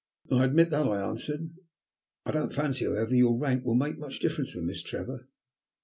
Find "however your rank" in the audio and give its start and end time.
2.85-3.63